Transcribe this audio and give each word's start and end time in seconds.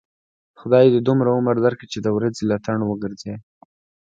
خدای 0.59 0.85
دې 0.93 0.99
دومره 1.07 1.29
عمر 1.37 1.55
در 1.65 1.73
کړي، 1.77 1.87
چې 1.93 1.99
د 2.01 2.07
ورځې 2.17 2.43
لټن 2.51 2.79
و 2.83 2.91
گرځوې. 3.01 3.35